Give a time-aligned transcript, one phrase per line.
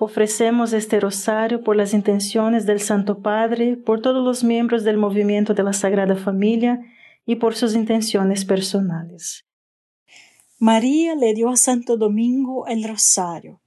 [0.00, 5.54] Ofrecemos este rosario por las intenciones del Santo Padre, por todos los miembros del movimiento
[5.54, 6.80] de la Sagrada Familia
[7.24, 9.46] y por sus intenciones personales.
[10.58, 13.60] María le dio a Santo Domingo el rosario,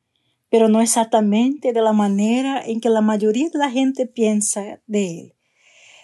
[0.50, 5.20] pero no exactamente de la manera en que la mayoría de la gente piensa de
[5.20, 5.34] él.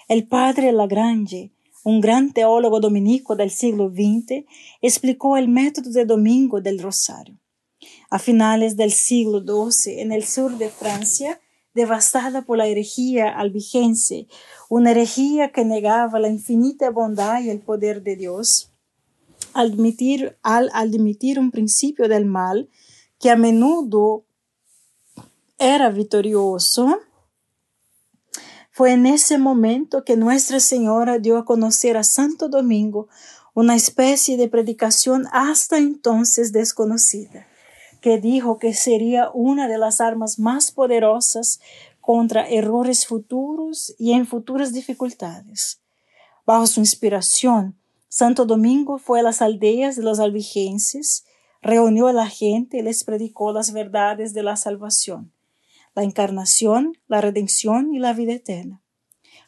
[0.07, 1.51] El padre Lagrange,
[1.83, 4.45] un gran teólogo dominico del siglo XX,
[4.81, 7.42] explicó el método de Domingo del rosario
[8.09, 11.41] a finales del siglo XII en el sur de Francia,
[11.73, 14.27] devastada por la herejía albigense,
[14.69, 18.71] una herejía que negaba la infinita bondad y el poder de Dios,
[19.53, 22.69] admitir, al admitir un principio del mal
[23.19, 24.25] que a menudo
[25.57, 26.99] era victorioso,
[28.71, 33.07] fue en ese momento que Nuestra Señora dio a conocer a Santo Domingo
[33.53, 37.47] una especie de predicación hasta entonces desconocida
[38.03, 41.61] que dijo que sería una de las armas más poderosas
[42.01, 45.79] contra errores futuros y en futuras dificultades.
[46.45, 51.23] Bajo su inspiración, Santo Domingo fue a las aldeas de los albigenses,
[51.61, 55.31] reunió a la gente y les predicó las verdades de la salvación,
[55.95, 58.81] la encarnación, la redención y la vida eterna.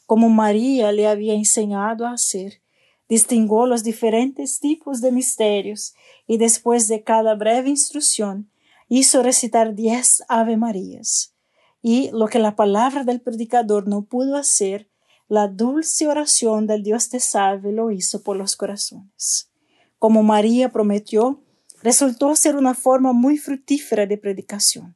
[0.05, 2.61] Como María le había enseñado a hacer,
[3.07, 5.93] distinguió los diferentes tipos de misterios
[6.27, 8.49] y después de cada breve instrucción
[8.87, 11.33] hizo recitar diez Ave Marías.
[11.81, 14.89] Y lo que la palabra del predicador no pudo hacer,
[15.27, 19.51] la dulce oración del Dios te salve lo hizo por los corazones.
[19.99, 21.43] Como María prometió,
[21.81, 24.95] resultó ser una forma muy fructífera de predicación,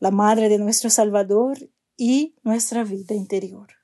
[0.00, 3.83] la madre de nuestro Salvador y nuestra vida interior.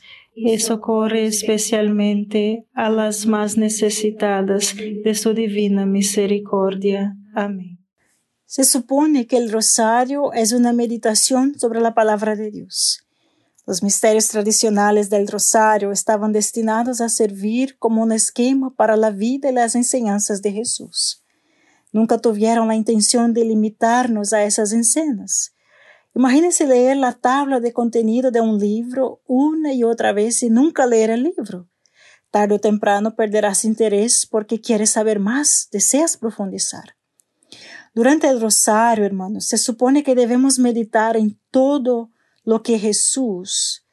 [0.43, 7.15] y socorre especialmente a las más necesitadas de su divina misericordia.
[7.35, 7.77] Amén.
[8.45, 13.05] Se supone que el rosario es una meditación sobre la palabra de Dios.
[13.67, 19.51] Los misterios tradicionales del rosario estaban destinados a servir como un esquema para la vida
[19.51, 21.23] y las enseñanzas de Jesús.
[21.91, 25.53] Nunca tuvieron la intención de limitarnos a esas escenas
[26.13, 30.85] Imagínense leer la tabla de contenido de un libro una y otra vez y nunca
[30.85, 31.69] leer el libro.
[32.31, 36.95] Tarde o temprano perderás interés porque quieres saber más, deseas profundizar.
[37.93, 42.11] Durante el rosario, hermanos, se supone que debemos meditar en todo
[42.43, 43.85] lo que Jesús,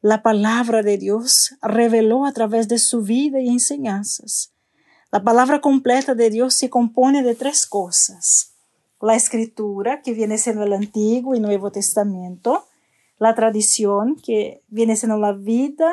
[0.00, 4.52] la palabra de Dios, reveló a través de su vida y enseñanzas.
[5.10, 8.51] La palabra completa de Dios se compone de tres cosas
[9.02, 12.64] la escritura, que viene siendo el Antiguo y Nuevo Testamento,
[13.18, 15.92] la tradición, que viene siendo la vida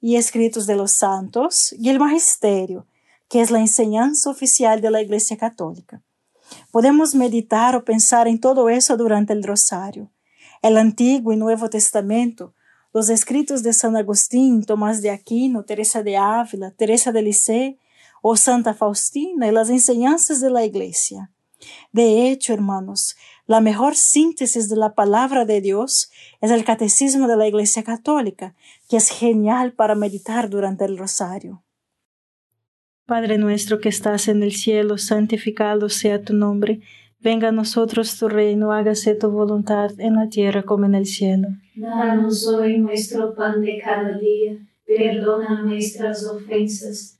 [0.00, 2.86] y escritos de los santos, y el magisterio,
[3.28, 6.02] que es la enseñanza oficial de la Iglesia Católica.
[6.72, 10.10] Podemos meditar o pensar en todo eso durante el rosario.
[10.60, 12.52] El Antiguo y Nuevo Testamento,
[12.92, 17.78] los escritos de San Agustín, Tomás de Aquino, Teresa de Ávila, Teresa de Lisieux
[18.22, 21.30] o Santa Faustina y las enseñanzas de la Iglesia.
[21.92, 23.16] De hecho, hermanos,
[23.46, 26.10] la mejor síntesis de la palabra de Dios
[26.40, 28.54] es el catecismo de la Iglesia Católica,
[28.88, 31.64] que es genial para meditar durante el rosario.
[33.06, 36.80] Padre nuestro que estás en el cielo, santificado sea tu nombre.
[37.18, 41.48] Venga a nosotros tu reino, hágase tu voluntad en la tierra como en el cielo.
[41.74, 47.19] Danos hoy nuestro pan de cada día, perdona nuestras ofensas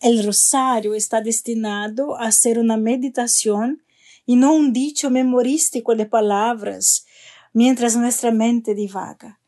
[0.00, 3.82] El rosario está destinado a ser una meditación
[4.24, 7.04] y no un dicho memorístico de palabras
[7.52, 9.40] mientras nuestra mente divaga.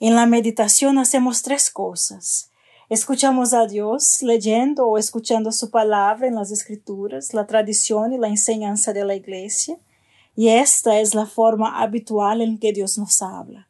[0.00, 2.50] En la meditación hacemos tres cosas.
[2.88, 8.26] Escuchamos a Dios leyendo o escuchando su palabra en las escrituras, la tradición y la
[8.26, 9.78] enseñanza de la iglesia.
[10.34, 13.68] Y esta es la forma habitual en que Dios nos habla.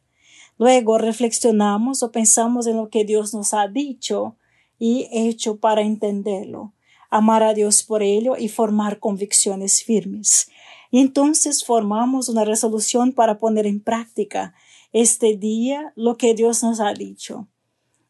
[0.57, 4.37] Luego reflexionamos o pensamos en lo que Dios nos ha dicho
[4.79, 6.73] y hecho para entenderlo,
[7.09, 10.49] amar a Dios por ello y formar convicciones firmes.
[10.91, 14.53] Y entonces formamos una resolución para poner en práctica
[14.93, 17.47] este día lo que Dios nos ha dicho.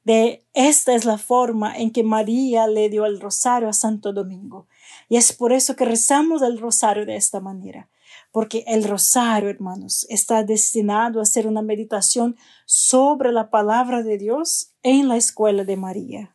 [0.03, 4.67] De esta es la forma en que María le dio el rosario a Santo Domingo.
[5.09, 7.89] Y es por eso que rezamos el rosario de esta manera
[8.35, 14.73] porque el rosario, hermanos, está destinado a ser una meditación sobre la palabra de Dios
[14.83, 16.34] en la escuela de María.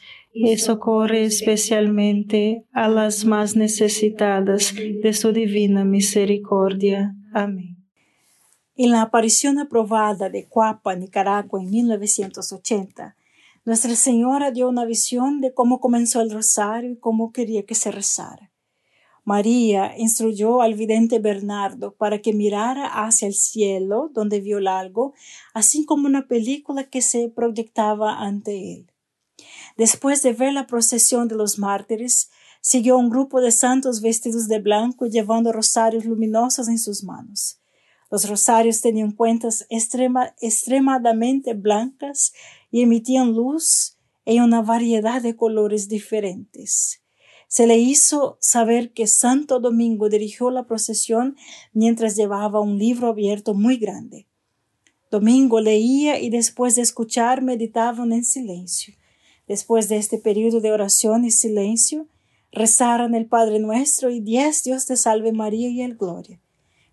[0.33, 7.15] y socorre especialmente a las más necesitadas de su divina misericordia.
[7.33, 7.77] Amén.
[8.75, 13.15] En la aparición aprobada de Cuapa, Nicaragua, en 1980,
[13.63, 17.91] Nuestra Señora dio una visión de cómo comenzó el rosario y cómo quería que se
[17.91, 18.51] rezara.
[19.23, 25.13] María instruyó al vidente Bernardo para que mirara hacia el cielo donde vio algo,
[25.53, 28.90] así como una película que se proyectaba ante él.
[29.77, 32.29] Después de ver la procesión de los mártires,
[32.61, 37.59] siguió un grupo de santos vestidos de blanco llevando rosarios luminosos en sus manos.
[38.11, 42.33] Los rosarios tenían cuentas extremadamente blancas
[42.69, 47.01] y emitían luz en una variedad de colores diferentes.
[47.47, 51.35] Se le hizo saber que Santo Domingo dirigió la procesión
[51.73, 54.27] mientras llevaba un libro abierto muy grande.
[55.09, 58.93] Domingo leía y después de escuchar meditaban en silencio.
[59.51, 62.07] Después de este periodo de oración y silencio,
[62.53, 66.39] rezaron el Padre Nuestro y diez Dios te salve María y el Gloria.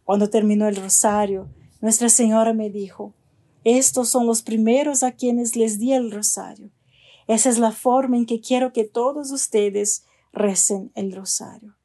[0.03, 1.49] Cuando terminó el rosario,
[1.81, 3.15] Nuestra Señora me dijo,
[3.63, 6.73] estos son los primeros a quienes les di el rosario.
[7.29, 11.77] Esa es la forma en que quiero que todos ustedes recen el rosario.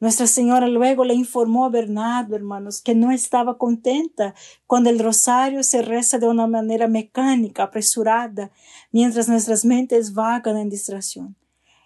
[0.00, 4.34] Nuestra Señora luego le informó a Bernardo, hermanos, que no estaba contenta
[4.66, 8.50] cuando el rosario se reza de una manera mecánica, apresurada,
[8.92, 11.36] mientras nuestras mentes vagan en distracción.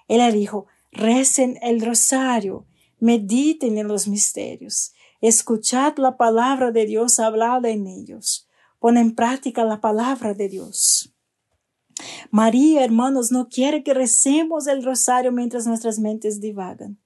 [0.06, 2.66] Él le dijo, recen el rosario,
[3.00, 4.92] mediten en los misterios.
[5.20, 8.46] Escuchad la palabra de Dios hablada en ellos.
[8.78, 11.12] Pon en práctica la palabra de Dios.
[12.30, 16.98] María, hermanos, no quiere que recemos el rosario mientras nuestras mentes divagan.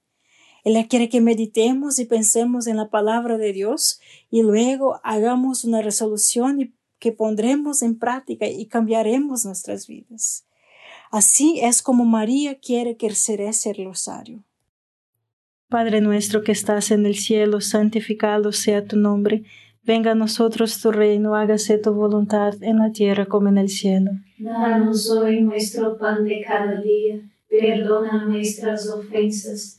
[0.63, 5.81] Ella quiere que meditemos y pensemos en la palabra de Dios y luego hagamos una
[5.81, 10.45] resolución y que pondremos en práctica y cambiaremos nuestras vidas.
[11.11, 14.43] Así es como María quiere que se rece el rosario.
[15.69, 19.43] Padre nuestro que estás en el cielo, santificado sea tu nombre.
[19.83, 24.11] Venga a nosotros tu reino, hágase tu voluntad en la tierra como en el cielo.
[24.37, 29.78] Danos hoy nuestro pan de cada día, perdona nuestras ofensas,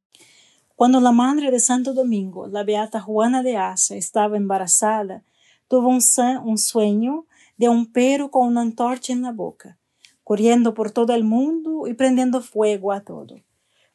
[0.81, 5.23] Cuando la madre de Santo Domingo, la beata Juana de Asa, estaba embarazada,
[5.67, 6.01] tuvo un,
[6.43, 9.77] un sueño de un perro con una antorcha en la boca,
[10.23, 13.43] corriendo por todo el mundo y prendiendo fuego a todo.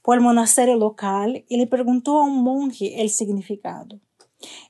[0.00, 3.98] Fue al monasterio local y le preguntó a un monje el significado.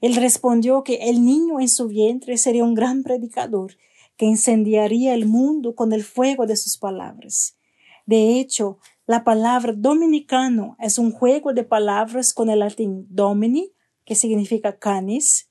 [0.00, 3.76] Él respondió que el niño en su vientre sería un gran predicador
[4.16, 7.59] que incendiaría el mundo con el fuego de sus palabras.
[8.07, 13.73] De hecho, la palabra dominicano es un juego de palabras con el latín domini,
[14.05, 15.49] que significa canis,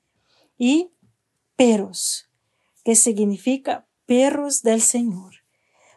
[0.58, 0.92] y
[1.56, 2.30] perros,
[2.84, 5.36] que significa perros del Señor.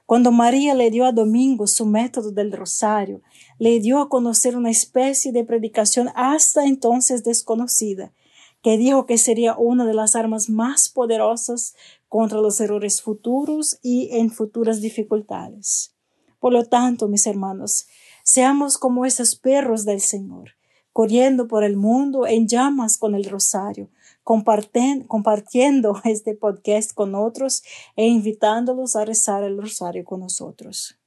[0.06, 3.22] Cuando María le dio a Domingo su método del rosario,
[3.58, 8.14] le dio a conocer una especie de predicación hasta entonces desconocida,
[8.62, 11.74] que dijo que sería una de las armas más poderosas
[12.08, 15.97] contra los errores futuros y en futuras dificultades.
[16.38, 17.86] Por lo tanto, mis hermanos,
[18.22, 20.52] seamos como esos perros del Señor,
[20.92, 23.90] corriendo por el mundo en llamas con el rosario,
[24.22, 27.62] compartiendo este podcast con otros
[27.96, 30.98] e invitándolos a rezar el rosario con nosotros.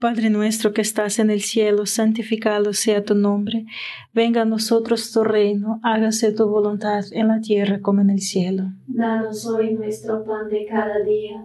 [0.00, 3.66] Padre nuestro que estás en el cielo, santificado sea tu nombre.
[4.14, 8.70] Venga a nosotros tu reino, hágase tu voluntad en la tierra como en el cielo.
[8.86, 11.44] Danos hoy nuestro pan de cada día,